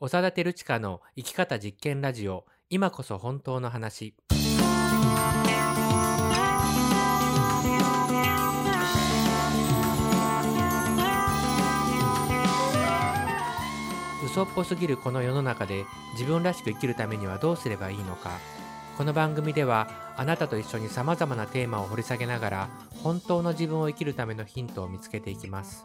[0.00, 4.14] 長田照親の生き方実験ラジオ今こそ本当の話。
[14.24, 18.38] 嘘っぽすぎるこの世の中で自分らしく生きるためにはどうすればいいのか。
[18.96, 22.68] この番組ではあなたと一緒にさまざまなテーマを掘り下げながら
[23.02, 25.82] 本当の自分を生きるためのヒントを見つけていきます。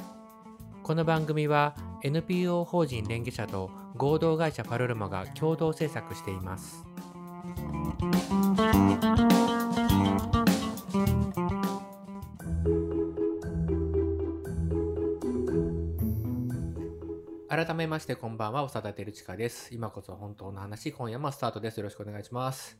[0.83, 6.83] この番組は NPO 法人連携者と合同会社パルルマが共同制作しています。
[17.47, 19.73] 改めましてこんばんは長田照親です。
[19.73, 21.77] 今こそ本当の話今夜もスタートです。
[21.77, 22.77] よろしくお願いします、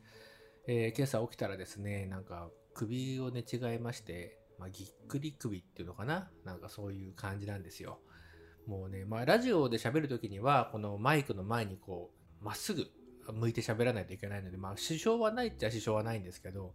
[0.66, 6.30] えー今朝起きたらですねなんか首を寝違えまして、まあ、ぎっくり首っていうのかな？
[6.44, 7.98] なんかそういう感じなんですよ
[8.66, 12.86] もうね、まあ、ラジオで喋るときにはこのマイクの前にこうまっすぐ
[13.32, 16.74] 向いて喋らないといけないのでまあ支障はないっちゃ支障はないんですけど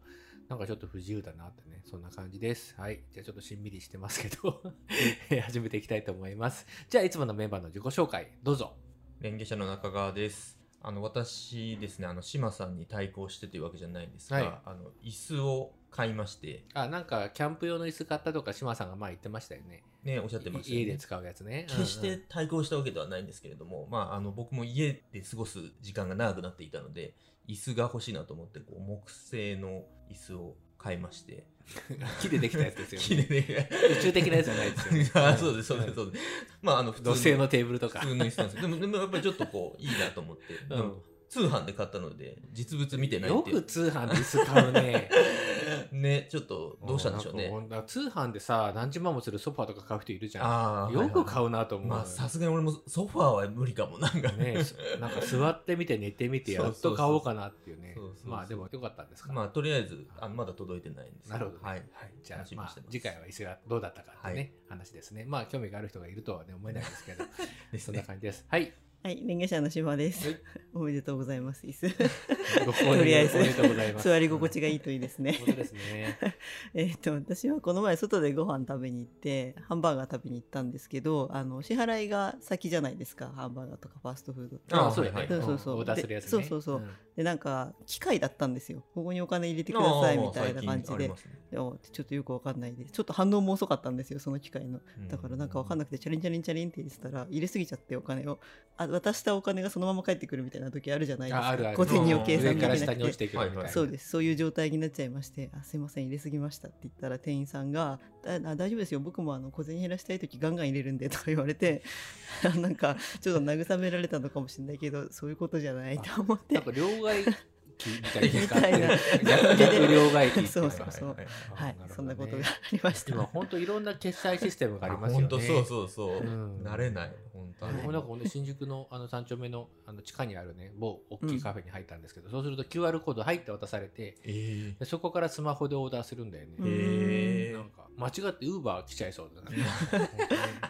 [0.49, 2.73] なんかちょっと不自由だなってね、そんな感じです。
[2.75, 3.03] はい。
[3.13, 4.63] じゃあちょっとしんみりしてますけど、
[5.45, 6.65] 始めていきたいと思います。
[6.89, 8.75] じゃあいつものメンバーの自己紹介、どうぞ。
[9.19, 10.57] 連携者の中川です。
[10.81, 19.83] あの私ですね、あの島さんに対抗してというわけじゃないんですが、はいあの椅子を買いまして、あ、なんかキャンプ用の椅子買ったとか島さんが前言ってましたよね。
[20.03, 20.81] ね、おっしゃってましたよね。
[20.85, 21.65] 家で使うやつね。
[21.67, 27.15] 決してうんうん対抗したわけではないんですけれども、まあ、あの僕も家で過ごす時間が長くなっていたので、
[27.47, 31.43] 椅子が欲しいなと思ってこう木製の椅子を買いまして、
[32.21, 33.27] 木でできたやつですよ綺ね。
[33.29, 35.11] 麗で宇宙的なやつじゃないですよね。
[35.13, 36.23] あそうです、そうです、そうです。
[36.61, 37.99] まあ、あの普通土製のテーブルとか。
[37.99, 43.55] 普通の椅子なんですよでも、でもやっぱりちょっとこう、いいなと思って、でも通販で買ったので、実物見てないっていう。
[43.57, 45.09] よく通販で椅子買うね。
[45.91, 47.51] ね、ちょっとどうしたんでしょうね。
[47.85, 50.91] 通販でさ、何十万もするソファーとか買う人いるじゃん。
[50.91, 51.25] よくう。
[51.25, 51.87] 買うなと思う。
[51.87, 54.57] まあ、さすがに俺もソファーは無理かも、なんかね、
[54.99, 57.95] なんか座ってみて寝てみてやっと買おうかなっていうね。
[58.23, 59.31] まあでもよかったんですか。
[59.31, 61.29] まあ、とりあえず、あまだ届いてないんです。
[61.29, 61.83] なるほど、はい。
[62.23, 65.25] じゃあ、まあ次回は椅子がどうだったかってね、は話ですね。
[65.25, 67.23] まあ興味がある人がいるとは、ね、思えないですけど。
[67.71, 68.07] ですそんなね。
[68.07, 68.45] 感じです。
[68.49, 70.27] はいはい、連携者の島です。
[70.27, 70.39] はい
[70.73, 71.65] おめでとうございます。
[71.65, 71.89] 椅子。
[71.89, 75.33] とりあえず座り心地がいいといいですね。
[75.33, 76.17] 本当ですね
[76.75, 83.31] えっと、私はこの前外でご飯食べに行って、ハンバーガー食べに行ったんですけど、あの、支払いが先じゃないですか。
[83.35, 84.75] ハンバーガーとかファーストフードって。
[84.75, 88.83] ああそうそうそうそうんオーダーするやつねでそうそうそうんで、なんか、機械だったんですよ。
[88.93, 91.15] ここにお金入れてくださいみたいな感じでね
[91.51, 92.93] ちょっとよくわかんないです。
[92.93, 94.79] ちょっと反応も遅かったんですよ、その機械の。
[94.99, 98.39] うんだからなんかわかんなくて、チャリンチャリンチャリンって入れてたら、入れすぎちゃってお金を。
[98.77, 101.47] あ渡したお金がそのまま返ってくるみたいな時あるじゃないですか。
[101.47, 101.77] ああるある。
[101.77, 103.17] 小銭を計算上できなくて。
[103.17, 103.73] ていくみたいな、はいはい。
[103.73, 104.09] そうです。
[104.09, 108.99] そういう状態になっちゃいまして「あすいません入れすぎました」って言ったら店員さんが「ああ大丈夫ですよ。
[108.99, 111.83] 僕もあの小銭減らしたい時ガンガン入れるんで」とか言われて
[112.61, 116.55] なんかちょっと慰められたのかもしれないけどそういうことじゃないと思って。
[116.55, 117.33] なんか両替
[117.79, 118.87] 機みたいですかみたいな。
[119.23, 121.09] 逆逆両替機っていそうそうそう。
[121.09, 121.17] はい
[121.55, 121.93] はいあなるほどね。
[121.95, 123.11] そんなことがありました。
[123.13, 125.27] 今本当いろんな決済システムがありますよね。
[125.27, 126.17] 本当そうそうそう。
[126.17, 126.61] うん。
[126.63, 127.73] 慣れない、本当はい。
[127.75, 140.07] 僕もなんかほんで新宿のあの3丁目のあの地下にあるね某大きいカフェに入ったんですけど、そうすると QR コード入って渡されてえでそこからスマホでオーダーするんだよね、うんえなんか間違ってウーバー来ちゃいそうだな、本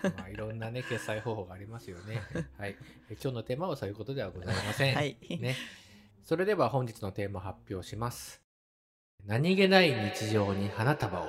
[0.01, 2.21] 当にまあ、いろんなね決済方法がありますよね。
[2.57, 2.75] はい。
[3.09, 5.17] え今日のテーマはそういうことではございません、はい。
[5.39, 5.55] ね、
[6.29, 8.39] それでは本日のテーマ発表します。
[9.25, 11.25] 何気ない日常に花束を。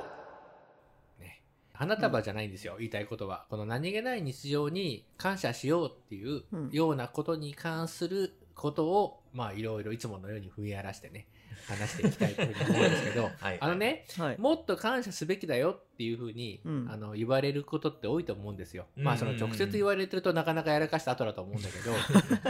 [1.19, 1.41] ね。
[1.73, 3.47] 花束じゃないんですよ、言いたいことは。
[3.49, 6.71] この何気ない日常に感謝しようっていううん。
[6.71, 11.29] ようなことに関することを、まあいろいろいつものように踏み荒らしてね
[11.67, 13.31] 話していきたいというふうに思うんですけど。
[13.41, 13.59] はい。
[13.59, 14.39] あのねはい。
[14.39, 16.89] もっと感謝すべきだよっていうふうに、うん。
[16.91, 18.85] あの言われることって多いと思うんですよ。
[18.99, 19.05] うん。
[19.05, 21.95] まあその直接言われてるとなかなかやらかした後だと思うんだけど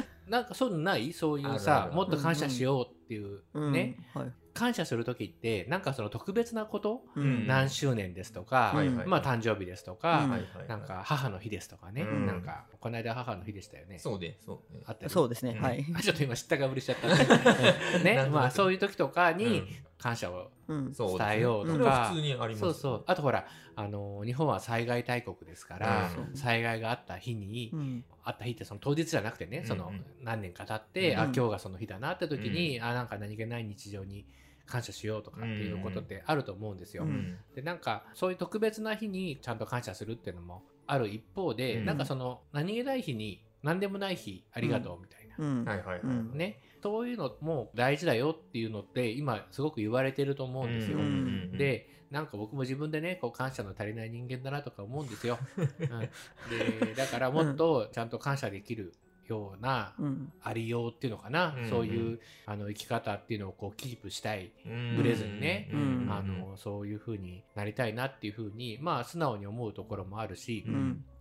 [0.30, 1.12] なんかそういうのない？
[1.12, 7.46] そういうさもっと感謝しようっていううんね、はい感謝する時ってなんかその特別なこと、うん。
[7.46, 10.68] 何周年ですとか、はいはいまあ誕生日ですとか、うん。
[10.68, 12.26] なんか母の日ですとかね、うん。
[12.26, 13.98] なんかこの間母の日でしたよね。
[13.98, 14.82] そうで、そうね。
[14.84, 15.64] あっそうですね、うん。
[15.64, 17.08] はい、あちょっと今知ったかぶりしちゃった。
[18.04, 18.28] ね。
[18.30, 19.66] まあそういう時とかにうん。
[19.96, 20.94] 感謝をうん。
[20.94, 21.30] そうですね。
[21.30, 23.04] 伝えようとかそれは普通にありますよそうそう。
[23.06, 26.36] あとほらあの日本は災害大国ですから、うん。
[26.36, 28.04] 災害があった日に、うん。
[28.24, 29.90] あった日ってその当日じゃなくてね、その
[30.22, 31.20] 何年か経って、うん。
[31.20, 34.26] あ今日がその日だなって時に、あなんか何気ない日常に
[34.70, 37.02] 感謝しようとかっていうことってあると思うんですよ。
[37.02, 45.36] うんでなんかそういう特別な日にちゃんと感謝するっていうのもある一方で、うんなんかその何気ない日に何でもない日ありがとうみたいな。
[45.38, 46.00] うんはいはいはい。
[46.02, 50.98] うんね、そういうのも大事だよっていうのって今すごく言われてると思うんですよ。
[50.98, 55.38] うんでなんか僕も自分でねこう感謝の足りない人間だなとか思うんですよ。
[55.56, 56.00] うん、
[56.84, 58.94] でだからもっとちゃんと感謝できる
[59.30, 60.32] ようなうん。
[60.42, 64.96] ありようっていうのかな、うんそういうあの生き方っていうのをこうキープしたい、うん。
[64.96, 65.68] ブレずにね。
[65.72, 66.08] うん。
[66.10, 70.64] あのそういう風になりたいなっていう風にまあ素直に思うところもあるし、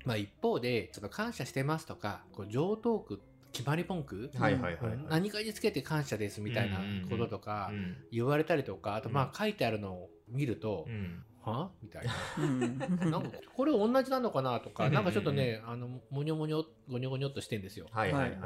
[0.05, 3.21] まあ、一方でその感謝してますとかこう上トーク
[3.51, 4.93] 決まり文句、はいはいはいはい。
[4.93, 5.07] うん。
[5.09, 6.79] 何かにつけて感謝ですみたいな
[7.09, 7.97] こととかうん。
[8.11, 11.69] 言われたりとかあとまうあ書いてあるのを見ると、うんは？
[11.81, 12.13] みたいな。
[12.37, 12.77] うん。
[12.79, 12.85] な
[13.17, 14.93] んかこれ同じなのかなとか、うん。
[14.93, 17.87] なんかちょっとね、あの、もにょもにょ、ごにょごにょっとしてんですよ。
[17.91, 18.39] はいはいはい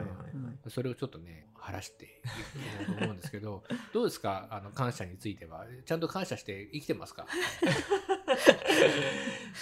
[0.69, 2.07] それをちょっとね、晴らしてい
[2.87, 3.63] こうと思うんですけど、
[3.93, 4.47] どうですか？
[4.51, 5.65] あの、感謝については。
[5.85, 7.25] ちゃんと感謝して生きてますか？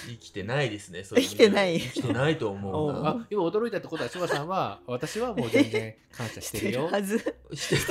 [0.07, 1.79] 生きてないですねそれ生きてない。
[1.79, 6.81] 生きてないと思うあ、今驚いたってことは、柴さんは、私はもう全然感謝ししててるよ。
[6.87, 7.17] るはず。
[7.53, 7.81] してる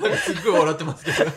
[0.00, 1.24] なんかすっごい笑ってますけど。
[1.24, 1.30] で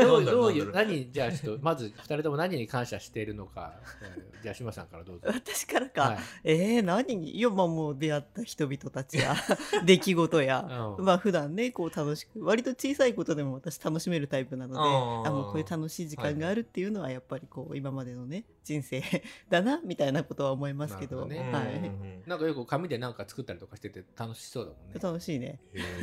[0.00, 5.26] どうどういう、何、じゃあちょっと、まず二人とも何に感謝しているのか、えーじゃあ柴さんからどうぞ。
[5.26, 6.18] 私からか、はい。
[6.44, 7.16] えー、何？
[7.16, 9.34] にいやまあもう出会った人々たちや
[9.84, 10.96] 出来事や。
[10.98, 11.04] うん。
[11.04, 19.02] まあ普段ねこう楽しく割と小さいことでも私楽しめるタイプなのであもうこういう楽しい時間があるっていうのはやっぱりこう今までのね人生
[19.48, 21.26] だなみたいなことは思いますけど。
[21.26, 21.38] ね。
[21.52, 22.22] はい、うん。
[22.26, 25.00] なんかよく紙でなんか作ったりとかしてて楽しそうだもんね。
[25.00, 25.58] 楽しいね。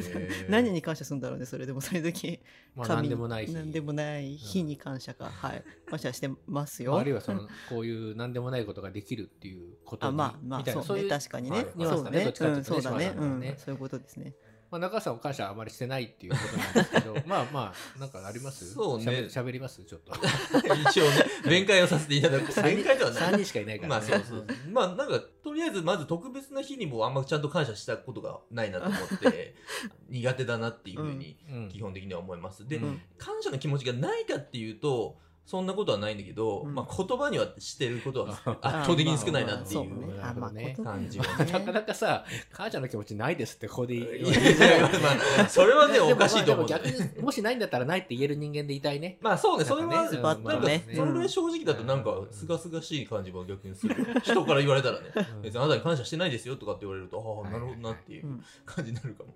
[0.50, 2.39] 何に感謝するんだろうねそれでもそれ時
[2.75, 3.53] まあ、何でもないし。
[3.86, 6.92] もない日に感謝か、はい感謝してますよ。
[6.92, 11.08] ま ああるいはそのこういう何でもないことができるっていうことあにまあまあみたいなそうね。
[11.08, 12.12] 確かにね、はいそうね。
[12.12, 12.98] だねううんそうだね。
[12.98, 14.34] ねうんそういうことですね
[14.75, 18.74] まあ、中川さんは感謝あまりしてないっていうことなんですけど まあまあなんかあります？
[18.74, 19.04] そうね。
[19.06, 19.81] しゃべしゃべります？
[19.86, 20.12] ちょっと。
[20.89, 22.54] 一応ね弁解をさせていただく。
[22.62, 24.10] 弁解ではない3人しかいないからね。
[24.10, 24.48] まあそうそう。
[24.69, 29.56] まあなんかとりあえずまず特別な日にもあんまちゃんと感謝したことがないなと思って
[30.10, 31.69] 苦手だなっていうふうにうん。
[31.69, 33.01] 基本的には思います、で、うん。
[33.18, 36.74] 感謝の気持ちがないかっていうとそんなことはないんだけど、うん。
[36.74, 41.25] まあ、言葉にはしてることは あ圧倒的に少ないなってそういう感じね。
[41.27, 44.89] はなかなかさ感謝の気持ちないですってここで言ういやいや
[45.38, 46.69] まあそれはねおかしいと思う。
[46.69, 49.18] まあでも逆にもしないんだったらないって言える人間でいたいね。
[49.21, 53.95] まあそうねそれはなんかねズバッとねなんかそれぐらい正直だとなんかすがすがしい感じが逆にする。
[54.24, 55.06] 人から言われたらね
[55.36, 55.42] うん。
[55.44, 58.44] 別にあなたに感謝してないですよとかって言われるとああなるほどなっていううん。
[58.65, 59.36] 感じになるかも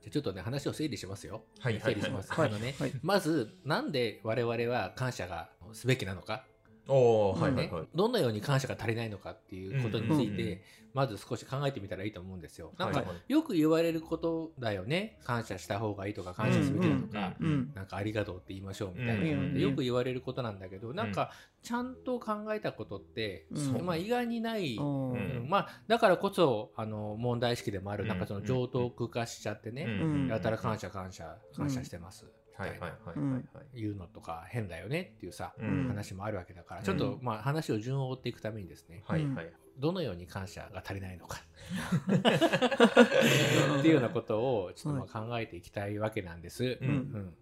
[0.00, 1.44] じゃあちょっとね話を整理しますよ。
[1.60, 2.48] はいはい整理します、はい。
[2.48, 2.92] あのねはい。
[3.02, 6.44] まずなんで我々は感謝がすべきなのか
[6.88, 7.88] おおはいねはいはい。
[7.94, 10.62] どんなように感謝が足りないのかっていうことについて、
[10.94, 12.72] まず少し考えてみたらいいと思うんですよ。
[12.78, 15.18] なんか、よく言われることだよね。
[15.24, 17.36] 感謝した方がいいとか、感謝すべきだとか、
[17.74, 21.30] なんかありがとうって言いましょうみたいなうんので、よく言われることなんだけど、なんか
[21.62, 23.60] ちゃんと考えたことって、う。
[23.60, 24.78] んまあ意外にない。
[25.46, 30.28] まあだからこそあの問題意識でもある、うんなんかその上等句化しちゃってね、うん。
[30.28, 32.24] やたら感謝感謝感謝してます、
[32.58, 33.16] はいはいはいはい。
[33.16, 33.32] うん。
[33.34, 33.42] はい
[33.74, 35.86] 言うのとか変だよねっていうさ、うん。
[35.88, 39.52] 話もあるわけだから、ちょっとまあ話を順を追っていくためにですね、はいはい。
[39.78, 41.38] どのように感謝が足りないのか。
[43.78, 46.78] っていうようなことをちょっとまあ考えていきたいわけなんです。
[46.80, 46.88] うん。
[46.88, 47.34] うん。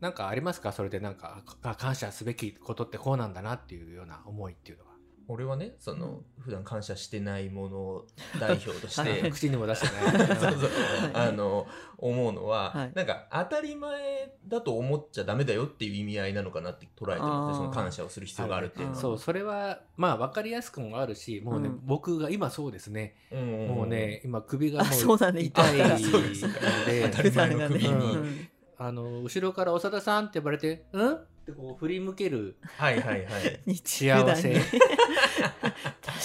[0.00, 0.72] なんかありますか？
[0.72, 4.89] それでなんかあ感謝すべきことってこうなんだなっていうような思いっていうのは。
[5.30, 8.06] 俺はねその普段感謝してないものを
[8.40, 10.26] 代表としはて い口にも出してない。
[10.34, 10.70] そうそう。
[11.12, 11.28] はい。
[11.28, 11.68] あの
[11.98, 12.92] 思うのは、はい。
[12.94, 18.98] なんか当たり前だと思っちゃダメだよっていう意味合いなのかなって捉えてるその感謝をする必要があるっていうのは。
[18.98, 21.80] そうそれはまあ分かりやすくもあるしもうね、うん。
[21.84, 28.48] 僕が今そうですね、うんもうね今首があそうだねもう痛い言ったので 当たり前の首に、うん。
[28.78, 31.18] あの後ろから長田さんって呼ばれて「うん?」
[31.50, 33.60] ってこう振り向けるはいはいはい。
[33.66, 34.48] 日幸せ。
[34.50, 34.60] に。
[34.60, 34.74] 確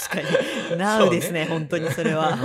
[0.09, 0.77] かに。
[0.77, 2.37] ナウですね本当にそれは、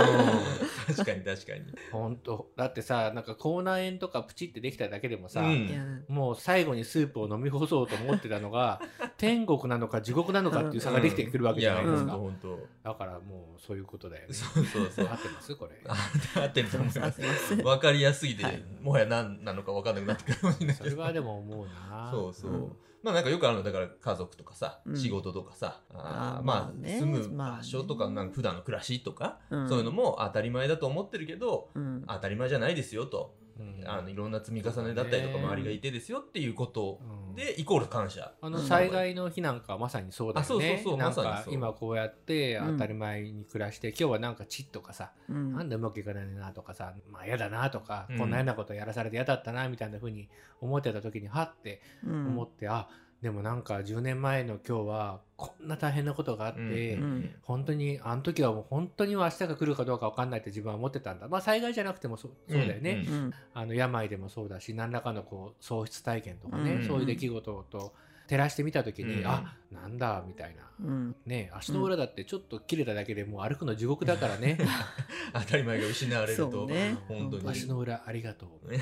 [0.87, 1.61] 確かに確かに。
[1.91, 2.49] 本当。
[2.55, 6.05] だってさなんか口内炎とかプチってできただけでもさ、うん。
[6.07, 8.81] もう最後にスープを飲み干そうと思ってたのが
[9.21, 12.47] 天国なのか地獄なのかっていう差ができてくるわけじゃないですか、や本当。
[12.49, 14.33] 本だからもうそういうことだよね当。
[14.33, 15.05] そうそうそう。
[15.05, 15.79] 合ってますこれ。
[15.87, 15.95] あ
[16.41, 17.21] 合ってると思います。
[17.63, 18.63] わかりやすぎて、はい。
[18.81, 20.75] もはや何なのかわかんなくなってくるかもしれない。
[20.75, 22.09] それはでも思うな。
[22.09, 22.51] そうそう。
[22.51, 22.71] うん。
[23.03, 24.97] まあなんかよくあるのだから家族とかさ、うん。
[24.97, 29.69] 仕事とかさあーあーまあまあね住むまあね場所とかなんか普段の暮らしとか、うん。
[29.69, 32.03] そういうのも当たり前だと思ってるけど、うん。
[32.07, 33.40] 当たり前じゃないですよと、うん
[33.85, 36.99] あのいろんな積み重ねだったりとか周りがいてですよっていうこと
[37.29, 37.35] うん。
[37.35, 38.33] で、イコール感謝。
[38.41, 40.45] あの災害の日なんかはまさにそうだよね。
[40.45, 42.73] あそうそうそうなんか今こうやってうん。
[42.73, 45.53] 当たり前に暮らして、今日はなんかチッとかさ、うん。
[45.53, 48.17] なんでうまくいかないなとかさ、まあ嫌だなとか、うん。
[48.17, 52.27] こんな変なことやらされて嫌だったなみたいな風に思ってた時にはってうん。
[52.27, 52.87] 思って、あ
[53.21, 61.27] でもなんか10年前の今日はこんな大変なことがあって、うん本当にあの時はもう本当に明日が来るかどうか分かんないって自分は思ってたんだ。
[61.27, 63.13] まあ災害じゃなくてもそうそうだよね、うん。
[63.13, 63.33] うん。
[63.53, 66.87] あの病でもそうだし何らかのこう喪失体験とかね、うん。
[66.87, 67.93] そういう出来事と
[68.27, 69.27] 照らしてみた時に、うん。
[69.27, 70.63] あなんだみたいな。
[70.83, 71.15] うん。
[71.25, 74.57] ね足の裏だってちょっと切れただけでもう歩くの地獄だからね。
[75.33, 76.97] 当たり前が失われるそと、うね。
[77.07, 77.49] 本当に。
[77.49, 78.71] 足の裏ありがとう。
[78.71, 78.79] ね。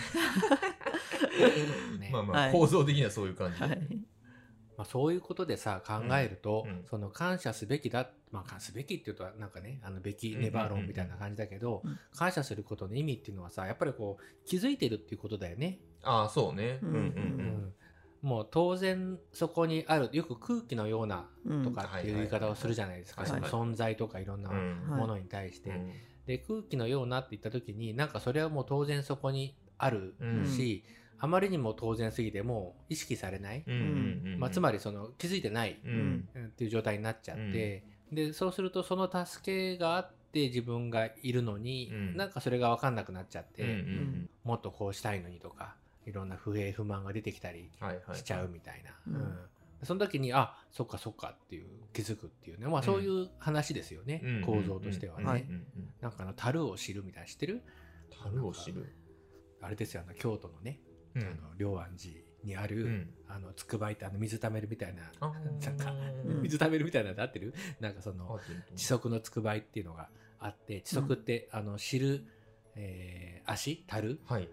[2.00, 2.10] ね。
[2.14, 2.52] まあまあ、はい。
[2.52, 3.80] 構造的にはそういう感じで、はい
[4.80, 6.86] まあ、そういうことでさ考えると、うんうん。
[6.90, 15.80] その感謝すべきだ、まあ、すべきっていうとなんかねあのべきネバー論みたいな感じだけど、うん感謝することの意味っていうのはさやっぱりこう気づいてるっていうことだよね。
[16.02, 17.04] ああそうね、ううんんうん。
[17.04, 17.74] うん。
[18.22, 21.64] もう当然そこにあるよく空気のようなうん。
[21.64, 25.72] とかっていう言い方をするじゃないですか、存在とかいろんなものに対して。
[25.72, 25.92] うん。
[26.26, 30.46] で空気のようなって言った時になんかそれはもう当然そこにあるうん。
[30.46, 30.86] し、
[31.20, 33.64] あまりにも当然すぎてもう意識されない、
[34.38, 35.72] まあ、つまりその気づいてない。
[35.72, 42.18] っていう状態になっちゃって、でそうするとその助けがあって自分がいるのに、うん。
[42.18, 45.76] なんかそれが分かんなくなっちゃって、うんうんもっとこうしたいのにとか
[46.08, 47.70] いろんな不平不満が出てきたり
[48.14, 48.92] しちゃうみたいな、
[49.84, 54.42] その時にあそっかそっかっていう気づくっていうね、まあ、そういう話ですよね、うん。
[54.42, 55.44] 構造としてはね、はい。
[55.44, 55.64] うんうん
[56.02, 57.30] なんかあの樽を知るみたいな。
[57.30, 57.62] 知ってる？
[58.24, 58.96] 樽を知る、
[59.62, 60.89] あれですよあの京都のね、うん
[61.22, 63.10] あの龍安寺にある、うん。
[63.28, 65.32] あのつくばいってあの水ためるみたいなあ。
[65.62, 65.94] なんか
[66.26, 66.42] うん。
[66.44, 67.54] 水ためるみたいなので合ってる？
[67.80, 68.40] なんかその
[68.76, 70.10] 地足のつくばいっていうのが
[70.40, 72.26] あって地足って、あの知る、
[72.76, 73.84] えー足？
[73.88, 74.48] 樽、はい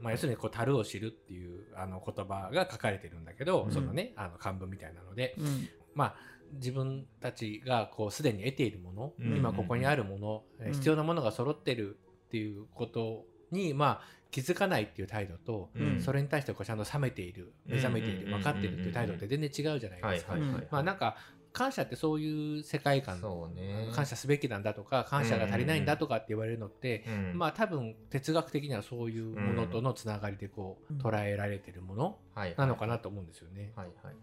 [0.00, 3.72] まあ、要するにこう樽を知るっていうあの言葉が書かれてるんだけど、うん。
[3.72, 5.68] そのねあの漢文みたいなので、うん。
[5.94, 6.14] まあ
[6.54, 9.36] 自分たちがこうすでに得ているもの、うん。
[9.36, 14.02] 今ここにあるもの、必要なものが揃ってるっていうことに、まあ、
[14.32, 16.00] 気づかないっていう態度と、うん。
[16.00, 18.30] それに対してこうちゃんと冷めている目覚めている、うん。
[18.32, 20.34] 分かってるっていう態度って全然違うじゃないはいですか。
[20.70, 21.16] まあなんか
[21.52, 23.90] 感謝ってそういう世界観そうね。
[23.94, 27.38] 感謝すべきなんだとか感謝が足りないんだとかって言われるのって、うん。
[27.38, 31.00] まあ多分哲学的にはそういうものとのつながりでこう、うん。
[31.02, 33.72] 捉えられてるものはいなのかなと思うんですよね。
[33.76, 34.14] はいはいはい。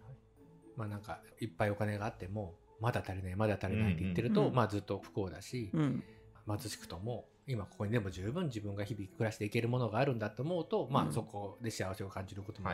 [0.75, 4.55] まあなんかいっぱいお金があってもまだ足りないまだ足りないって言ってると、うんうん。
[4.55, 6.03] まあずっと不幸だし、うん。
[6.47, 11.09] 貧しくとも今ここにでも十分自分が日々暮らしていけるものがあるんだと思うと、まうん。
[11.09, 12.69] あそこで幸せを感じることも、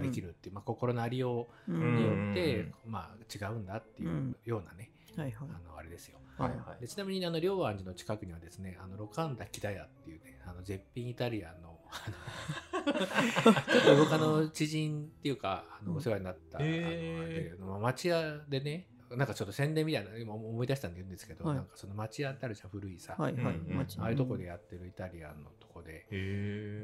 [0.00, 1.96] できるっていう、まあ、心のありよううん。
[1.96, 2.92] によって、うん。
[2.92, 5.34] まあ違うんだっていううんようなね、はいはい。
[5.40, 6.18] あのあれですよ。
[6.36, 6.80] はいはい。
[6.80, 17.62] でちなみにあの龍安寺の近くにはですねあのロカンダキダヤっていうねあの絶品イタリアンのあの ちょっとの知人っていうかあのお世話になった、へー。
[17.62, 21.56] あの町屋でねなんかちょっと宣伝みたいな今思い出したんで言うんですけど、はい。
[21.56, 23.42] なんかその町屋ってあるじゃん古いさ、はいはい。
[23.42, 26.06] うんうん街ああいうとこでやってるイタリアンのとこで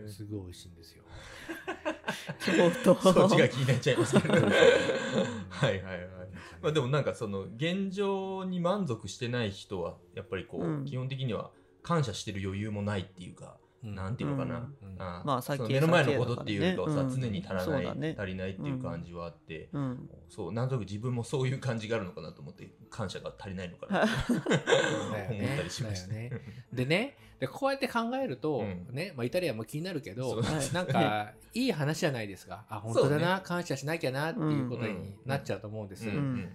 [0.08, 1.04] すごい美味しいんですよ。
[2.38, 5.96] そっちが気になっちゃいますけどうんはいはい。
[5.96, 6.08] はい
[6.60, 10.84] まあでもなんかその現状に満足してない人はやっぱりこう、うん。
[10.84, 11.50] 基本的には
[11.82, 14.96] 感謝してる余裕もないっていうか、うんなんていうのかな、うん。
[14.98, 20.08] あまあさっき目の前のことっていうよりかはさ、常に足らない、足りないっていう感じはあって、うん。
[20.28, 24.70] そうなんとなく自分もそういう感じがあるのかなと思って感謝が足りないのかなって だよ
[25.00, 26.14] 思ったねりしました。
[26.72, 28.86] でねでこうやって考えると、うん。
[28.94, 30.40] ねまあ、イタリアンも気になるけど
[30.72, 32.64] なんかいい話じゃないですか。
[32.68, 36.14] あ本当だな、感謝しなきゃなっていうことうんになっちゃうと思うんです、うん。
[36.14, 36.48] うん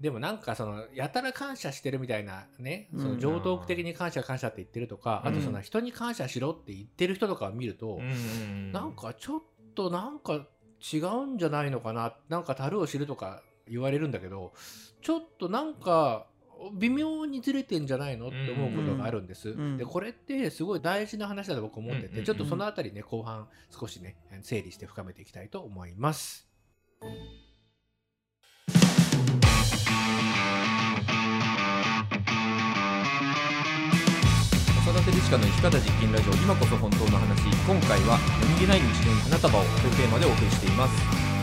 [0.00, 3.00] でもなんかそのやたら感謝してるみたいなねうん。
[3.00, 5.32] その常套句的に感謝感謝って言ってるとか、うん。
[5.32, 8.72] あとその人に感謝しろって言ってる人とかを見ると、うん。
[8.72, 9.42] なんかちょっ
[9.74, 10.46] となんか
[10.92, 14.52] 違うんじゃないのかななんか樽を知るとか言われるんだけど
[15.00, 16.26] ちょっとなんか
[16.74, 19.50] 微妙にずれてんじゃないのって思うことがあるんです。
[19.50, 19.76] うん。
[19.76, 22.24] でこれってすごい大事な話だと僕思ってて、うんうん。
[22.24, 26.48] ちょっとそのあたりね後半少しね整理して深めていきたいと思います。
[35.24, 37.48] 子育て理科の生き方実験ラジオ今こそ本当の話。
[37.66, 41.33] 今回は何気ない日常に花束をというテーマでお送りしています。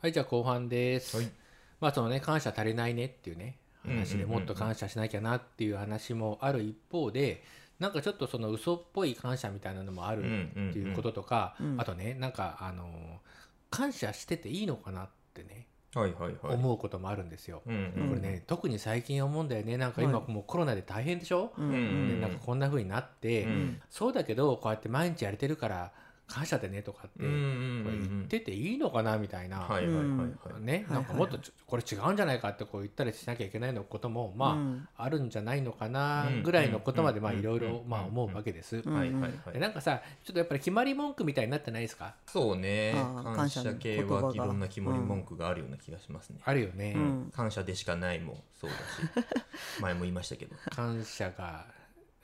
[0.00, 1.18] はいじゃあ後半です。
[1.18, 1.30] はい。
[1.78, 4.36] まあそのね感謝足りないねっていうね話でうんうんうん。
[4.36, 7.42] うんもっと感謝しなきゃなっていう話もある一方で
[7.78, 13.20] なんかちょっとその嘘っぽい感謝みたいなのもあるっていうこととか、うんうんあとねなんかあの
[13.68, 16.54] 感謝してていいのかなってね、はいはいはい。
[16.54, 17.60] 思うこともあるんですよ。
[17.66, 18.08] うんうん。
[18.08, 19.76] これね特に最近思うんだよね。
[19.76, 22.08] なんか今はもうコロナで大変でしょ、うんうん。
[22.08, 23.82] でなんかこんな風になって、うん。
[23.90, 25.92] そうだけどこうやって毎日やれてるから
[26.30, 30.62] 感謝でねとかって、これ言ってていいのかなみたいな、はいはいはいはい。
[30.62, 34.88] ね、はいなんかもっとちょこれ違うんじゃないかってこう言ったりしなきゃいけないのこともまあ、うん。
[34.96, 37.24] あるんじゃないのかなうんぐらいのことまでうん。
[37.24, 37.88] まあいろいろうん。
[37.88, 38.76] まあ思うわけです。
[38.76, 38.94] うん。
[38.94, 39.32] はいはいはい。
[39.52, 39.58] で。
[39.58, 42.14] なんかさちょっとやっぱり決まり文句みたいになってないですか？
[42.26, 42.92] そうね。
[42.94, 47.32] 感感謝系はいろんな決まり文句があるような気がしますね、あるよね、うん。
[47.34, 49.26] 感謝でしかないもそうだし。
[49.80, 50.54] 前も言いましたけど。
[50.70, 51.66] 感謝が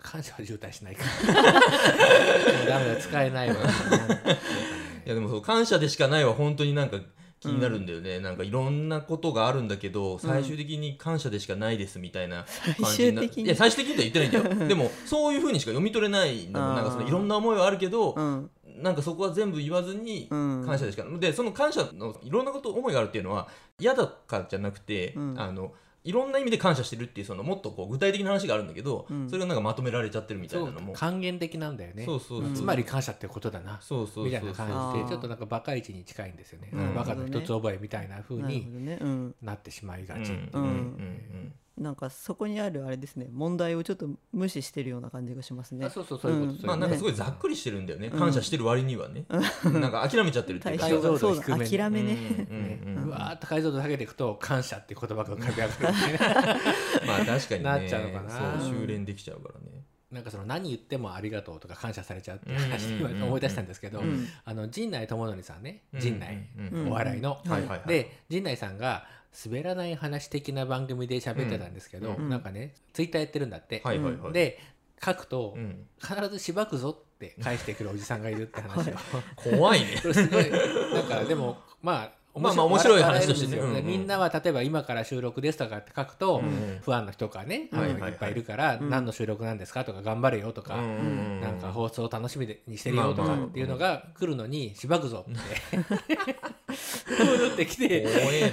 [0.03, 1.43] 感謝は渋滞しないから。
[1.43, 1.50] も
[2.65, 3.55] うダメだ使えないわ。
[3.55, 6.99] いやでもそう感謝でしかないは本当になんか
[7.38, 12.47] 気になるんだよね、なんかいろんなことがあるんだけど最終的に感謝でしかないですみたいな
[12.83, 13.45] 感じにな最終的に？
[13.45, 14.69] いや最終的にとは言ってないんだよ。
[14.69, 18.50] でもそういうふうにしか読み取れないのもあーなんかそのいろんな思いはあるけど、うん。
[18.79, 20.65] なんかそこは全部言わずにうん。
[20.67, 23.49] 感謝でしかない、でその感謝のいろんなこと思いがあるっていうのは
[23.79, 25.35] 嫌だからじゃなくて、うん。
[25.38, 25.73] あの
[26.07, 29.29] いろんな意味で感謝してるっていうそのもっとこう具体的な話があるんだけど、うん。
[29.29, 32.05] それがなんかまとめられちゃってるみたいそなのもう還元的なんだよね。
[32.05, 32.49] そうそうそう。
[32.49, 32.55] うん。
[32.55, 33.81] つまり感謝ってことだな。
[33.81, 36.95] そうそうみたいな感じでちょっとなんかバカイチに近いんですよね、うん。
[36.95, 38.99] バカの一つ覚えみたいな風なるほにどね。
[39.01, 39.35] うん。
[39.43, 40.51] なってしまいがち、うん。
[40.53, 40.63] うん。
[40.63, 40.65] うん。
[40.65, 45.85] うんなんかそこにあるあれですね問題をちょっと無視してるような感じがしますね。
[45.85, 46.66] あそうそうそういうこと、うん。
[46.66, 48.18] まあなんかすごいざっくりしてるんだよね、うん。
[48.18, 49.26] 感謝してる割にはね、
[49.64, 50.87] なんか諦めちゃってるっていうか。
[50.87, 52.14] 解像度低め諦めね。
[52.14, 52.16] ね
[52.50, 53.04] うんうんうん。
[53.09, 55.73] うわーっと解像度下げていくと感謝っていう言葉が浮かび上がる
[56.12, 56.54] みたいな。
[57.06, 57.71] まあ確かにね。
[57.71, 58.61] なっちゃうのかな。
[58.61, 59.85] そう修練できちゃうからね。
[60.11, 64.26] なんかその何言ってもありがとうとか感謝されちゃうって話思い出したんですけど、うん。
[64.45, 65.83] あの陣内智則さんね。
[65.99, 66.88] 陣内、うんうん。
[66.88, 67.83] お笑いの、はいはいはい。
[67.87, 69.06] で陣内さんが
[69.45, 72.28] 滑らない話的な番組で喋ってたんですけど、うん。
[72.28, 74.33] なんかねツイッターやってるんだって、はいはいはい。
[74.33, 74.59] で
[75.05, 75.87] 書くと、うん。
[76.00, 78.95] 必ずしばくぞって返してくるおじさんがいるって話を。
[79.37, 79.99] 怖いね。
[80.02, 83.59] これすごいなんかでもまあまあまあ面白い話としてね。
[83.59, 88.90] うんうんみんなは例えば今から収録ですとかって書くと、うん不安の人がね、はいはいっぱいいるから、うん。
[88.90, 90.93] 何の収録なんですかとか頑張れよとか、うんうんう
[91.38, 91.40] ん。
[91.40, 96.16] なんか放送を楽しみにしてるよとかっていうのが来るのにしばくぞって
[97.09, 97.89] 戻ってきて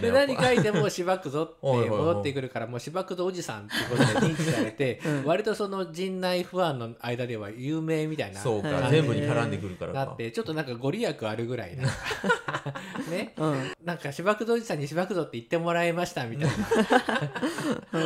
[0.02, 1.58] で何書いてもしばくぞって
[1.90, 10.06] 戻ってくるからもうしばくぞおじさんっていうことで認知されて 割とその陣内不安の間では有名みたいなそうはいか全部に絡んでくるからか。
[10.06, 11.84] なってちょっとなんかご利益あるぐらいな。
[13.10, 13.34] ね。
[13.38, 13.72] うん。
[13.84, 16.50] なんかしばくぞおじさんにしばくぞって言ってもらいましたみたい
[17.92, 18.00] な。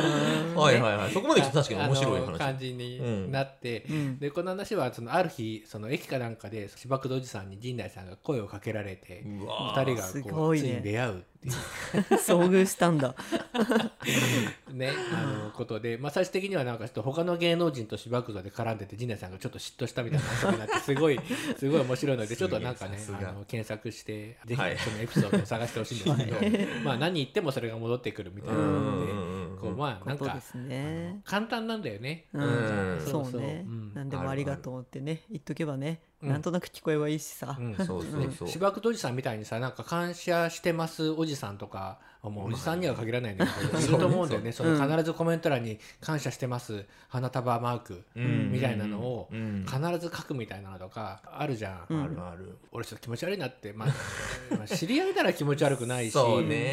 [0.60, 1.12] はいはいはい。
[1.12, 2.38] そこまで確かに面白い話。
[2.38, 4.18] 感じになって、うん。
[4.18, 10.68] でこの話はそのある日その駅かなんかでしばくぞおじさんに陣内さんが声をかけられてうわ二人がすこごいね。
[10.68, 11.54] うついに出会うっていう。
[12.18, 13.14] 遭遇したんだ。
[14.72, 21.18] ね、あのことで、まあ、最終的にはなんかちょっと他の芸能人としばくぞで絡んでて陣内さんがちょっと嫉妬したみたいな話になってすごい
[21.58, 24.78] すごい面白いのでちょっとなんかねあの検索してぜひはい。
[24.78, 28.84] そのエピソードを探してほしいんですけど、まあ何言ってもそれが戻ってくるみたいなうん。
[29.00, 31.20] のでこうまあなんかね。
[31.24, 32.26] 簡単なんだよね。
[32.32, 32.42] うん。
[32.42, 33.00] うん。
[33.00, 33.40] そうそう。
[33.40, 33.64] ね。
[33.66, 33.92] うん。
[33.94, 36.00] 何でもありがとうってね言っとけばね。
[36.02, 37.56] うんなんとなく聞こえはいいしさ。
[37.58, 38.48] うんそうそうそう。
[38.48, 41.98] しばくとおじさんみたいにさなんか感謝してますおじさんとか
[42.30, 44.52] もうおじさんには限らないんだけどいると思うんだよね。
[44.52, 46.84] その必ずコメント欄に「感謝してます。
[47.08, 48.52] 花束マーク」うん。
[48.52, 49.66] みたいなのをうん。
[49.66, 52.02] 必ず書くみたいなのとかあるじゃん、うん。
[52.02, 52.58] あるある。
[52.72, 53.88] 俺ちょっと気持ち悪いなって、まあ、
[54.56, 56.16] まあ知り合いなら気持ち悪くないし。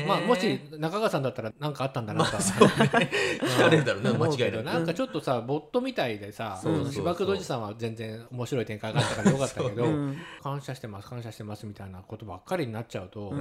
[0.08, 4.14] まあ、もし中川さんだったら何かあったんだなとは、 聞かれるだろうな。
[4.14, 4.56] 間違いなく。
[4.56, 10.18] どなんかちょっとさボットみたいでさそうそうそうしばくどじさんは全然面白い展開があったからよかったけど、うん。
[10.42, 13.34] 感謝してます感謝してますみたいなことばっかりになっちゃうと、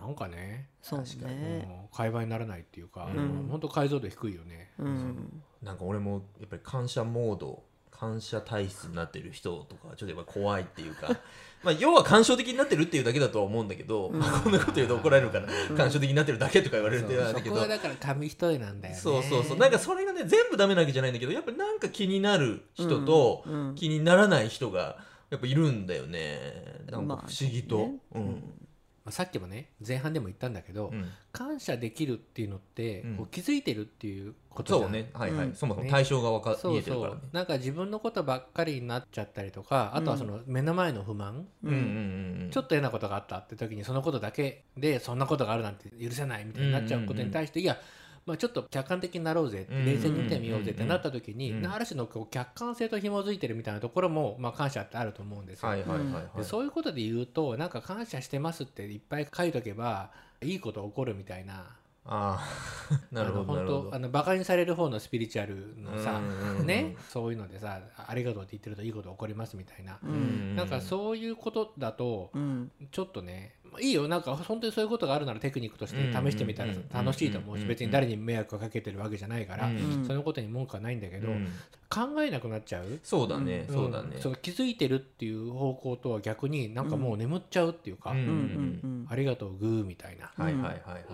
[0.00, 1.66] なんかね、そう確かにね。
[1.68, 3.48] もう会話にならないっていうか、うん。
[3.50, 4.70] 本当解像度低いよね。
[4.78, 5.42] うん。
[5.62, 11.08] なんか俺もやっぱり感謝モード感謝体質になってる人とかちょっとやっぱ怖いっていうか
[11.62, 14.22] まあ要は感傷的になってるっていうだけだとは思うんだけど、うん。
[14.22, 18.98] こんなこと言うと怒られるから、感傷的になってるだけとか言われるそって言われるけどそこはだから紙一重なんだよね。
[18.98, 19.58] そうそうそう。
[19.58, 23.68] なんかそれがね全部ダメなわけじゃないんだけどやっぱりなんか気になる人とうん。
[23.68, 23.74] うん。
[23.74, 24.96] 気にならない人が
[25.28, 26.86] やっぱいるんだよね。
[26.90, 27.94] なんかまあ不思議と、ね。
[28.14, 28.42] うん
[29.04, 31.04] まあさっきもね前半でも言ったんだけど、うん。
[31.32, 33.16] 感謝できるっていうのって、うん。
[33.16, 35.10] こう気づいてるっていうことじゃそうんね。
[35.14, 35.54] はいはい、うん。
[35.54, 37.20] そもそも対象がわか、そうそ見えてるからね。
[37.32, 41.72] うなんか自分のことばっかりになっちゃったりとかあとはその目の前の不満、うん。
[41.72, 47.78] うんうんうんちょっと嫌なことがあったって時にそのことだけでそんなことがあるなんて許せないみたいになっちゃうことに対して、いや
[48.26, 55.68] まあ、ちょっと客観的になろうぜ冷静に見てみようぜってなった時に、うんある種のこう客観性と紐づいてるみたいなところも、まあ、感謝ってあると思うんですよ。
[55.68, 60.10] はいはいはいはい、でそういうことで言うとなんか感謝してますっていっぱい書いとけば
[60.42, 61.76] いいこと起こるみたいな。
[62.06, 62.40] あ
[62.90, 63.78] あなるほどなるほど。
[63.78, 66.96] あの本当あのバカにされる方のスピリチュアルのさ、うんうんうんね。
[67.08, 72.70] そういうのでさありがとうって言ってるといいこと起こりますみたいな、うんなんかそういうことだとうん。
[72.90, 74.08] ちょっとねまあいいよ。
[74.08, 79.70] なんか本当にそういうことがあるならテクニックとして試してみたらうん楽しいと思ううんし別に誰に迷惑をかけてるわけじゃないから、
[80.06, 81.48] そのことに文句はないんだけど、うん。
[81.88, 83.00] 考えなくなっちゃう？
[83.02, 83.74] そうだね、うん。
[83.74, 84.16] そうだね。
[84.20, 88.14] その気づいてるっていう方向とは逆になんかもう眠っちゃうっていうか、
[89.08, 90.30] ありがとうグーみたいな。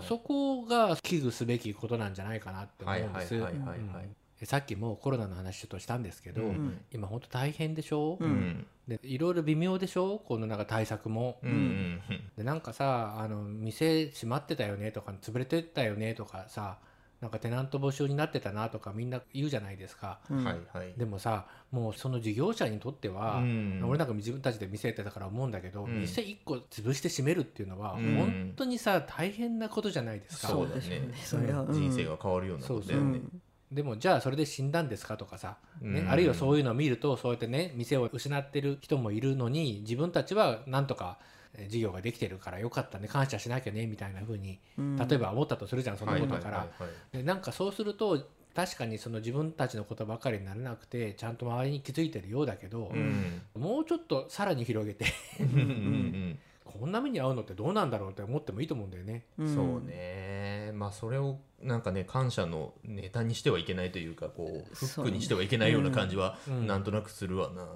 [0.02, 3.34] そこが危惧すべきことなんじゃないかなって思うんです。
[4.44, 6.80] さっきもコロナの話ちょっとしたんですけど、うん。
[6.92, 8.30] 今本当大変でしょ、ううん。
[8.30, 10.18] んでいろいろ微妙でしょ？
[10.18, 11.38] このなんか対策も。
[11.42, 11.50] うん。
[11.50, 12.00] うん。
[12.36, 16.76] でなんかさあの店閉まってたよねとか潰れてたよねとかさ
[17.22, 20.20] なんかテナント募集になってたなとかみんな言うじゃないですか。
[20.30, 20.44] うん。
[20.44, 20.92] はいはい。
[20.98, 23.82] でもさもうその事業者にとっては、うん。
[23.86, 26.00] 俺なんか自分たちで店やってたから思うんだけど、うん。
[26.02, 28.16] 店1個潰して閉めるっていうのは、うん。
[28.16, 30.48] 本当にさ大変なことじゃないですか。
[30.48, 30.80] そうだね。
[30.82, 31.46] そうですよね。
[31.46, 31.72] そりゃうん。
[31.72, 33.20] 人生が変わるようなことだよね。
[33.72, 36.10] でもじゃあそれで死んだんですかとかさ、ねうん。
[36.10, 41.18] あるいはそういうのを見るとそうやってね店を失ってる人もいるのに自分たちはなんとか
[41.54, 44.96] えー事業ができてるからよかったね感謝しなきゃねみたいな風にうん。
[44.96, 46.66] 例えば思ったとするじゃんそんなことから。
[47.12, 53.42] でなんかそうすると確かにその自分たちのことばかりにならなくてちゃんと周りに気づいてるようだけど、うん。
[53.54, 55.04] もうちょっとさらに広げて
[56.64, 59.24] こんな目に遭うのってどうなんだろうって思ってもいいと思うんだよね。
[59.38, 59.54] うん。
[59.54, 60.35] そうね
[60.76, 66.66] まあそれをなんかね感謝のネタにしてはいけないというかこうフックにしてはいけないような感じはうん。
[66.66, 67.62] なんとなくするわな。
[67.62, 67.66] ん。
[67.66, 67.72] うん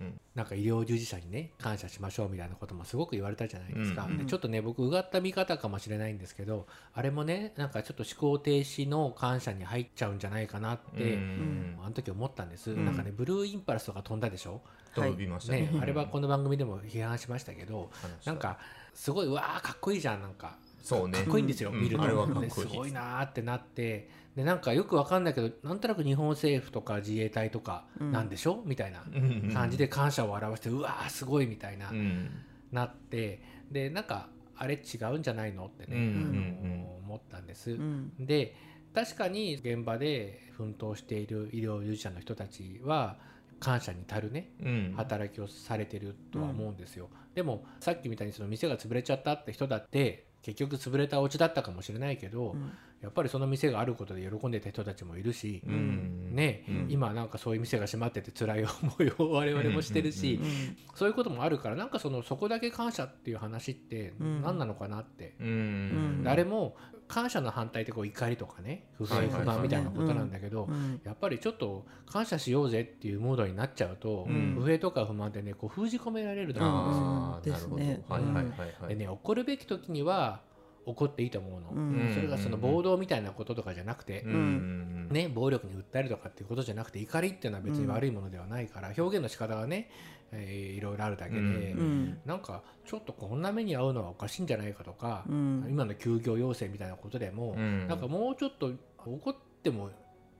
[0.00, 12.84] うんなんか医療従事者にね感謝しましょうみたいなこともすごく言われたじゃないですか、うんでちょっとね僕うがった見方かもしれないんですけどあれもねなんかちょっと思考停止の感謝に入っちゃうんじゃないかなって、うんあの時思ったんです、うん。
[12.84, 14.60] なんかねブルーインパルスとか飛んだでしょ、
[14.94, 15.62] 飛びましたね。
[15.62, 15.78] ね。
[15.80, 17.90] あれはこの番組でも批判しましたけど
[18.24, 18.58] なんか
[18.94, 21.18] すごいうわーかっこいいじゃんなんかそうね。
[21.18, 21.80] かっこいいんですよ、うん。
[21.80, 22.48] 見ると、あれはかっこいい。
[22.48, 24.10] ですごいなーってなって。
[24.36, 29.50] でなんかよくわかんないけどなんとなく日本政府とか自衛隊とかなんでしょ、みたいなうん。
[29.52, 32.30] 感じで感謝を表して、うわーすごいみたいな、うん。
[32.70, 33.42] なって。
[33.70, 35.66] でなんかあれ違うんじゃないの？
[35.66, 37.72] ってね、うんうんあの思ったんです。
[37.72, 38.12] うん。
[38.18, 38.54] で
[38.94, 43.18] 確かに現場で奮闘している医療従事者の人たちは
[43.60, 44.94] 感謝に足るねうん。
[44.96, 52.72] 働きをされてるとは思うんですよ、でもさっきみたいにその店が潰れちゃったって人だって結局潰れたお家だったかもしれないけど、うん。
[53.00, 56.34] やっぱりその店があることで喜んでた人たちもいるし、うん。
[56.34, 56.86] ね、うん。
[56.88, 58.68] 今なんかそういう店が閉まってて辛い思
[59.00, 60.76] いを我々もしてるし、うん。
[60.94, 64.42] そういうこともあるからなんかそのそこだけ感謝っていう話ってうん。
[64.42, 66.22] 何なのかなって、うん。
[66.24, 71.00] 誰も感謝の反対ってこう怒りとかね不平不満みたいなことなんだけど、うん。
[71.04, 74.56] やっぱりちょっと感謝しようぜっていうムードになっちゃうと、うん。
[74.58, 77.62] 不平とか不満でねこう封じ込められると思うんですよ。
[77.62, 77.76] ああなるほど。
[77.76, 78.04] ですね。
[78.08, 78.44] はいはいはい
[78.80, 78.88] はい。
[78.88, 80.40] でね怒るべき時には
[80.88, 82.12] 怒っていいと思うの、うん。
[82.14, 84.32] それがその暴動みたいなこととかじゃなくて、うん。
[84.32, 85.08] うん。
[85.10, 89.90] ね、暴力に訴えるとかっていうことじゃなくて怒りっていうのは別に悪いものではないから、表現の仕方がね、
[90.32, 91.46] えーいろいろあるだけで、うん。
[91.46, 92.20] うん。
[92.24, 95.66] なんかちょっとこんな目に遭うのはおかしいんじゃないかとか、うん。
[95.68, 97.86] 今の休業要請みたいなことでも、うん。
[97.86, 98.72] なんかもうちょっと
[99.04, 99.90] 怒っても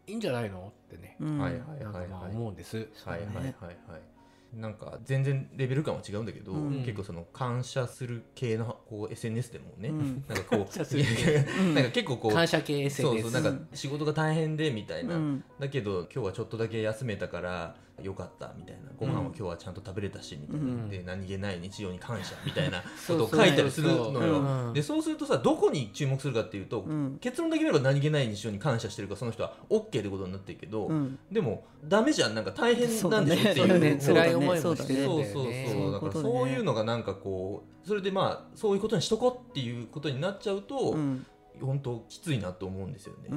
[0.07, 1.39] いいんじゃないのってね、うん。
[1.39, 1.53] なん
[1.93, 2.89] かまあ思うんです。
[3.05, 4.18] はいはいはいはい
[4.55, 6.83] なんか全然レベル感は違うんだけど、うん。
[6.85, 10.25] 結構その感謝する系のこう SNS でもね、うん。
[10.27, 10.59] なんかこう
[11.75, 15.45] なんか結構こう感謝系 SNS そうそうなんか仕事が大変でみたいな、うん。
[15.59, 18.91] だけど今日はちょっとだけ休めたからよかったみたいな。
[18.97, 20.89] ご飯は今日はちゃんと食べれたしみたいな、うん。
[20.89, 24.41] で何気ない日常に感謝みたいな ことを書いたりするのよ。
[24.41, 24.73] うん。
[24.73, 27.19] でそうするとさどこに注目するかっていうと、うん。
[27.21, 31.19] 結論だけ見れば何気ない日常に感謝してるからその人は OK ってことになってるけど、うん。
[31.31, 32.35] でもダメじゃん。
[32.35, 33.99] なんか大変なんでしょっていうそうだね。
[34.01, 35.25] そうだ辛い思いもしてそう。
[35.25, 35.69] そうね。
[35.73, 41.27] そうだからそういうのがなんかこうそれでまあそういうことにしとこうっていうことになっちゃうと、うん。
[41.61, 43.31] 本当きついなと思うんですよね。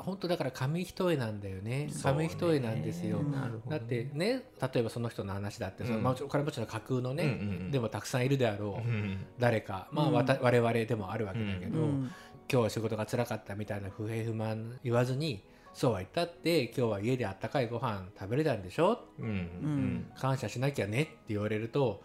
[0.00, 1.88] うん本当だから紙一重なんだよね。
[2.02, 3.20] 紙一重なんですよ、
[3.68, 6.02] だってね例えばその人の話だってその、うん。
[6.04, 10.12] まあ、お金持ちの架空のね、でもたくさんいるであろう、うん誰か、まあうん。
[10.14, 12.10] わた我々でもあるわけだけど、うん
[12.52, 19.04] 今日は仕事が辛かったみたいな不平不満言わずにそうは言ったって今日は家であったかいご飯食べれたんでしょ？
[19.20, 19.26] うん。
[19.26, 20.06] うん。
[20.18, 22.02] 感謝しなきゃねって言われると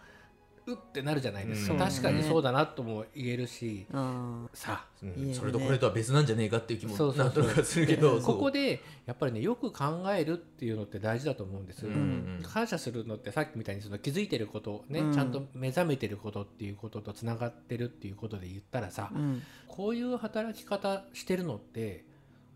[0.66, 3.86] うってなるじゃないですか、うん確かにそうだなとも言えるし。
[3.92, 5.08] あさうん。
[5.10, 5.34] いいよね。
[5.34, 7.44] それとこれとは別なんじゃねえかっていう気もそうそうそう。
[7.44, 12.42] なんとなくするけどここでやっぱりねよく考えるっていうのって大事だと思うんです、うんうん。
[12.42, 15.12] 感謝するのってさっきみたいにその気づいてることね、うん。
[15.12, 19.42] ちゃんと目覚めてることっていうこととつながってるっていうことで言ったらさ、ーうん。
[19.68, 22.04] こういう働き方してるのって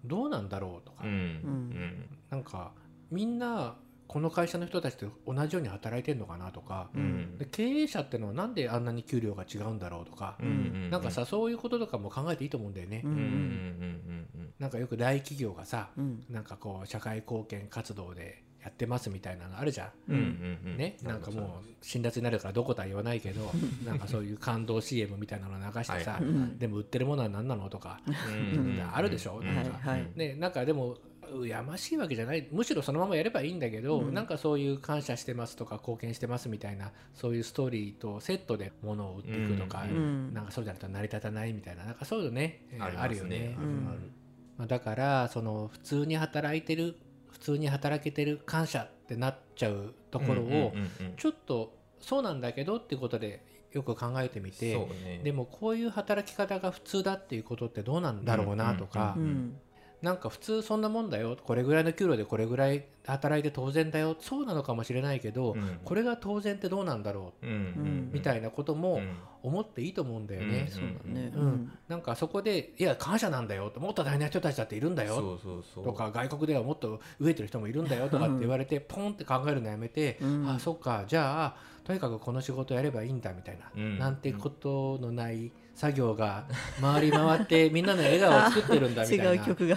[0.04, 1.10] どうなんだろうとか、うん。
[1.10, 2.18] うん。
[2.30, 2.72] なんか
[3.10, 3.76] みんな
[4.10, 7.38] この会社の人たちと同じように働いてるのかなとか、うん。
[7.38, 10.50] で経営者ってのはなんであんなに給料が違うんだろうとか、うんう
[10.88, 13.04] んなんかさそういうこととかも考えていいと思うんだよね。
[14.58, 16.24] なんかよく大企業がさ、うん。
[16.28, 19.90] なんかこう社会貢献活動でやってますみたいなのあるじゃん。
[20.08, 20.76] うんうんうん。
[20.76, 23.48] ね、なんかもう辛辣になるからどことは言わないけど
[23.86, 29.38] なんかそういう感動 CM みたいなの流してさ、はいうんでも売ってるものは何なのとか、うんうんあるでしょ？
[29.40, 29.54] うん。
[29.54, 29.88] なんか。
[29.88, 30.10] はいはい。
[30.16, 30.96] ね、なんかでも
[31.46, 32.48] やましいわけじゃない。
[32.50, 34.14] むしろそのままやればいいんだけど、うん。
[34.14, 39.96] なんかそういう感謝してますとか貢献してますみたいなそういうストーリーとセットで物を売っていくとか、うん。
[39.96, 40.34] うん。
[40.34, 43.56] なんかそうじゃないと成り立たないみたいななんかそういうのね、えーあるよね。
[44.66, 46.96] だからその普通に働いてる
[47.30, 55.20] 普通に働けてる感謝ってなっちゃうところを、うんうんうんうんちょっとそうなんだけどってことでよく考えてみて、ね。
[55.22, 59.60] でもこういう働き方が普通だっていうことってどうなんだろうなとか、ううんん
[60.02, 61.36] なんか普通そんなもんだよ。
[61.42, 64.16] これぐらいの給料でこれぐらい働いて当然だよ。
[64.18, 65.80] そうなのかもしれないけど、うん。
[65.84, 67.46] これが当然ってどうなんだろう？
[67.46, 67.52] うん。
[67.52, 68.10] うん。
[68.12, 69.16] みたいなこともうん。
[69.42, 70.60] 思っていいと思うんだよね。
[70.60, 70.68] うん。
[70.68, 71.32] そうだね。
[71.34, 71.72] うん。
[71.88, 75.16] なんかそこでいや感謝なんだよもっと大変な人たちだっているんだよ。
[75.16, 75.84] そうそうそう。
[75.84, 80.48] とか外国ではもっと飢えてる人もいるんだよとかって言われてポンって考えるのやめて、うん。
[80.48, 81.04] あそっか。
[81.06, 83.98] じゃあとにかくこの仕事やればいいんだみたいな、うん。
[83.98, 86.44] なんてことのない作業が
[86.78, 89.32] 回り回ってみんなの笑顔を作ってるんだみたいな。
[89.32, 89.76] 違う曲が。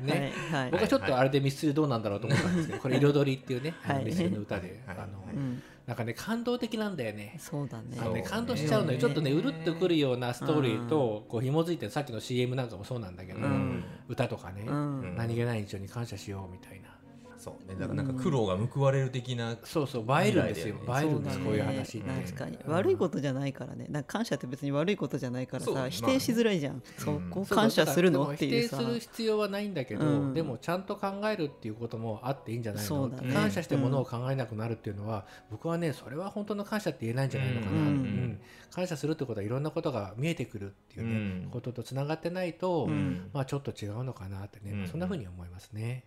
[0.00, 0.32] ね。
[0.48, 0.70] はいはい。
[0.70, 4.96] 僕はちょっとあれでミスチルどうなんだろうと思ったんですけど、これ「彩り」っていうね、あのはいミスチルの歌で、はい。
[4.96, 5.34] あのはい。
[5.34, 5.60] うん。
[5.88, 7.34] なんかね感動的なんだよね。
[7.40, 7.98] そうだね。
[8.00, 8.04] あ。
[8.04, 13.82] のね感動しちゃうのよ、ねちょっとねうるっとくるようなストーリーとこう紐づいてるさっきの CM なんかもそうなんだけど、うん。
[14.08, 15.16] 歌とかね、うん。
[15.16, 16.93] 何気ない日常に感謝しようみたいな
[17.44, 17.68] そう。
[17.68, 20.76] ねだからなんか苦労が報われる的なそうそう映えるんですよ。
[20.88, 22.58] 映えるんです、こういう話って確かに。
[22.64, 23.86] うん悪いことじゃないからね。
[23.90, 27.30] なんか感謝って別に悪いことじゃないからさ否定しづらいじゃん、そうん。
[27.30, 28.26] こ感謝するの？
[28.26, 28.78] だっていうさ。
[28.78, 30.34] 否定する必要はないんだけど、うん。
[30.34, 33.32] でもちゃんと考えるっていうこともあっていいんじゃないの、そうだね。
[33.34, 37.76] 感謝してものを考えなくなるっていうのは、僕はねそれは本当の感謝って言えないんじゃないのかな、うん。
[37.76, 38.40] うん。
[38.70, 41.12] 感謝するってことはいろんなことが見えてくるっていうね、
[41.44, 41.50] うん。
[41.50, 43.30] こととつながってないと、うん。
[43.32, 46.04] まあちょっと違うのかなってね、そんな風に思いますね。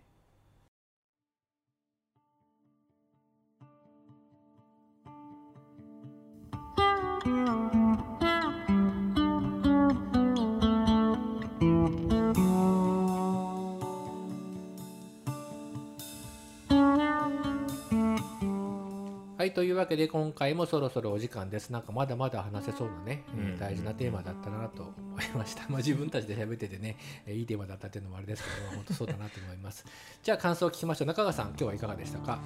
[19.36, 21.70] はい、というわけで今回もそろそろお時間です。
[21.70, 25.62] なんかまだまだ話せそうなね、えーうん大事なテーマだったなと思いました。
[25.70, 29.84] まあ自分たちで喋っててね、えーいいテーマだったっていうのもあれですけど、本当そうだなと思います。
[30.24, 31.08] じゃあ感想を聞きましょう。
[31.08, 32.40] 中川さん、今日はいかがでしたか？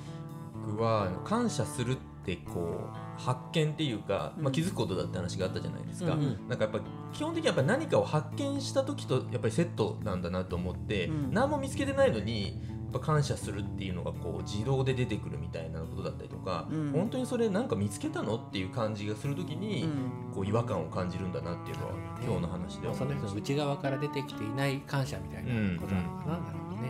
[0.66, 6.48] 僕は感謝するってこう発見っていうか、まあ、気づくことだって話があったじゃないですか、うんうん。
[6.48, 6.80] なんかやっぱ
[7.12, 11.34] 基本的にやっぱ何かを発見した時とやっぱりセットなんだなと思って、うん。
[11.34, 12.60] 何も見つけてないのに
[12.92, 16.92] やっぱ感謝するっていうのがこう自動で出てくるみたいなことだったりとか、うん。
[16.92, 20.32] 本当にそれなんか見つけたのっていう感じがする時に、うん。
[20.34, 21.92] こう違和感を感じるんだなっていうのは
[22.24, 22.92] 今日の話では。
[22.92, 26.32] まあその人の内側から出てきていない感謝みたいなことなのかな。
[26.32, 26.88] なるほどね。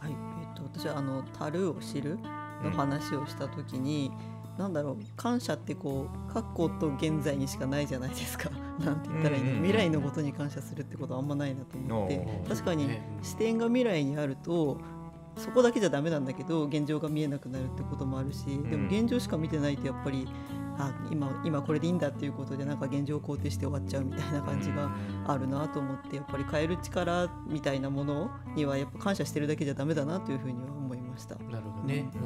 [0.00, 0.12] はい。
[0.12, 2.18] えっと私はあの「樽を知る」
[2.62, 4.10] の話をした時に、
[4.58, 8.50] なんだろう感謝ってこう過去と現在にしかないじゃないですか。
[8.84, 9.66] なんて言ったらいいの、うんうんうん。
[9.66, 12.44] 未来のことに感謝するってことはあんまないなと思って。
[12.48, 13.02] 確かにね。
[13.22, 14.78] 視点が未来にあると
[15.36, 20.28] そこだけじゃダメなんだけど現状が見えなくなるってこともあるしでも現状しか見てないとやっぱり
[20.78, 24.90] あ今今これでいいんだっていうことでなんか現状を肯定して終わっちゃうみたいな感じが
[25.26, 31.34] あるなと思ってやっぱり変える力みたいなものにはやっぱ感謝してるだけじゃダメだなというふうには思いました。
[31.36, 32.08] なるほどね。
[32.14, 32.20] うん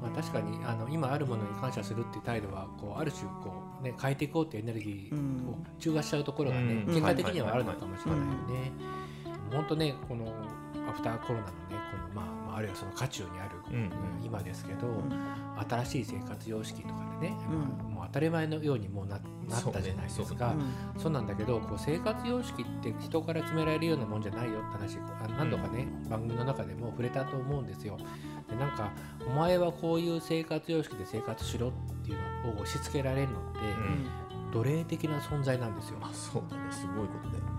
[0.00, 8.72] まあ、確かにあの今あるものに感謝するっていう態度はこうある種こう、ね、変えていこうっていうエネルギーを中和しちゃうところがね、うん結果的にはあるのかもしれないよね。
[9.52, 10.32] 本当ねこの
[10.90, 11.74] アフターコロナのねこ
[12.14, 13.50] の、まあまあ、あるいはその渦中にある、
[14.22, 15.30] 今ですけど、うん。
[15.68, 17.36] 新しい生活様式とかでね、
[17.94, 20.54] もう当たり前のようにもうななったじゃないですそうか。
[20.54, 20.64] ね。
[20.96, 27.98] そうなんだけどこう生活様式って人から決められるようなもんじゃないよって話あ何度かね、番組の中でも触れたと思うんですよ。
[28.48, 28.90] でなんか
[29.26, 31.72] お前はこういう生活様式で生活しろっ
[32.04, 33.58] ていうのを押し付けられるのって、
[34.52, 35.98] 奴隷的な存在なんですよ。
[36.00, 36.72] あそうだね。
[36.72, 37.50] すごいことだよね、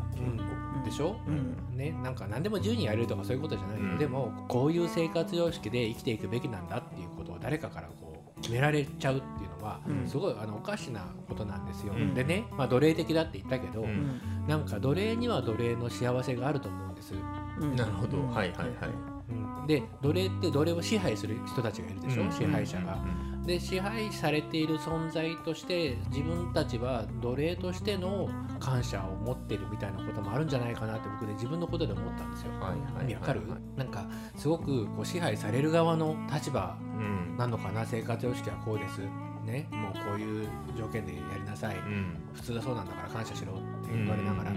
[0.83, 1.77] でしょ、うん。
[1.77, 3.77] ね、なんか何でも自由にやれるとかそういうことじゃない。
[3.77, 3.97] よ、うん。
[3.97, 10.07] でもこういう生活様式で生きていくべきなんだっていうことを誰かからこう決められちゃうっていうのは、うん。
[10.07, 11.93] すごいあのおかしなことなんですよ。
[11.93, 12.13] うん。
[12.13, 13.87] でね、まあ、奴隷的だって言ったけど、うん。
[13.87, 17.13] うんなんか奴隷には奴隷の幸せがあると思うんです。
[17.59, 17.75] うん。
[17.75, 18.29] なるほど、うん。
[18.31, 22.31] はいはいはいうん、で奴隷って奴隷を支配する人たちがいるでしょ、うん。
[22.31, 22.97] 支配者が。
[23.41, 32.51] うんで支配されている存在として自分たちは奴隷としての感謝を持ってるみたいなこともあるんじゃないかなって僕ね自分のことで思ったんですよ。
[32.59, 32.75] わ
[33.21, 33.41] かる？
[33.75, 37.37] なんかすごくこう支配される側の立場うん。
[37.37, 37.85] なのかな？
[37.85, 39.01] 生活様式はこうです。
[39.43, 42.15] ね、もうこういう条件でやりなさい、うん。
[42.35, 44.51] 普通はそうなんだから感謝しろって言われながら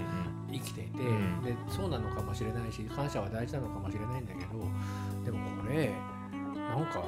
[0.53, 1.43] 生きていて、うん。
[1.43, 4.51] でそうなのかもしれないし感謝は大事なのかもしれないんだけど
[5.25, 5.91] でもこれ
[6.55, 7.03] なんか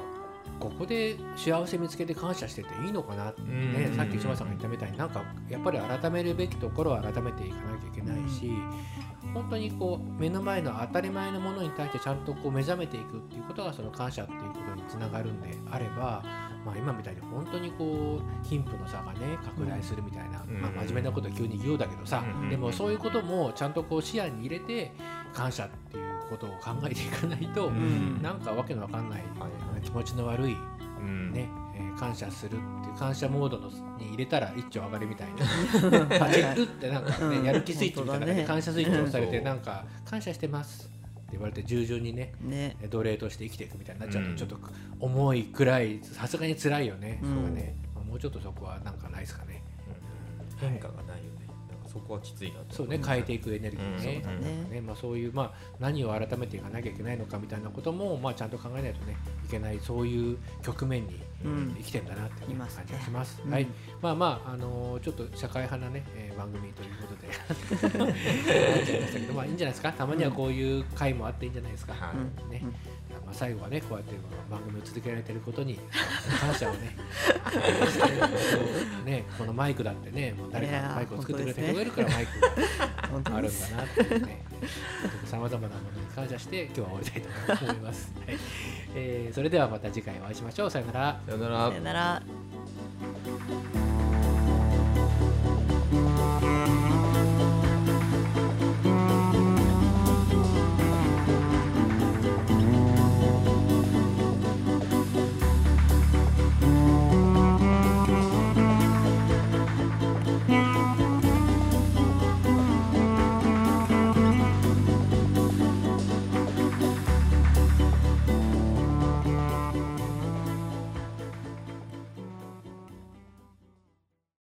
[0.59, 3.95] ここで幸せ見つけて感謝してていいのかなってねうん。
[3.95, 8.51] さっき島さんが言ったみたいになんかやっぱり改めるべきところは改めていかなきゃいけないし、
[9.33, 16.23] 本当にこう目の前の当たり前のものに対してちゃんとこう目覚めていくっていうことがその感謝っていうことにつながるんであれば、
[16.65, 20.61] まあ、今みたいに本当にこう貧富の差がね拡大するみたいな、うん。
[20.61, 24.91] まあ、真面目なこと急に言うだけどさ、うんでもそういうこともちゃんとこう視野に入れて
[25.33, 28.21] 感謝っていうことを考えていかないと、うん。
[28.21, 29.51] なんかわけのわかんない、はい
[29.87, 30.57] 気持ちの悪い、
[31.01, 31.31] うん。
[31.31, 36.05] ねえー感謝するっていう感謝モードのに入れたら一丁上がるみたいな。
[36.19, 37.45] パチッってなんかね、うん。
[37.45, 38.25] やる気スイッチみたいな。
[38.27, 38.43] ね。
[38.45, 39.43] 感謝スイッチを押されてうん。
[39.43, 42.75] なんか感謝してますって言われて従順にねね。
[42.89, 44.31] 奴隷として生きていくみたいになっちゃううん。
[44.33, 44.69] とちょっと
[44.99, 47.29] 重いくらいさすがに辛いよね、うん。
[47.29, 47.75] そこはね。
[47.95, 49.63] まあもうちょっとそこはなんかないですかね。
[50.61, 50.69] うん。
[50.69, 51.21] 変化がない
[51.99, 52.75] そこはきついなと。
[52.75, 54.01] そうね変えていくエネルギーね,、うん。
[54.03, 54.69] そうだね。
[54.71, 61.75] ねまあ、そういう、まあ、何を改めていかなきゃいけないのかみたいなことも、まあ、ちゃんと考えないとねいけないそういう局面にうん。
[61.77, 63.41] 生きてんだなって感じがします。
[63.45, 63.51] うん。
[63.51, 63.67] はい、
[64.01, 67.27] まあまああのーちょっと社会派なね、えー番組ということで。
[67.97, 69.91] なっちゃいましたけど、まあいいんじゃないですか？
[69.93, 71.93] たまにはこういう回もあっていいんじゃないですか？
[71.93, 72.13] は
[72.49, 72.51] い。
[72.51, 72.63] ね。
[73.19, 74.15] うんまあ最後はねこうやって
[74.49, 75.79] 番組を続けられてることに
[76.39, 76.95] 感謝をね
[77.89, 77.99] し
[79.05, 84.43] て ねこのマイクだってねもう誰かがマイクを作ってくれてくれるからマイクが あるんだなっていうね
[85.25, 88.11] さまざまなものに感謝して今日は終わりたいと思います。
[88.25, 88.37] はい
[88.95, 90.71] えーそれではまた次回お会いしましょう。
[90.71, 91.19] さよなら。
[91.27, 92.21] さよならさよなら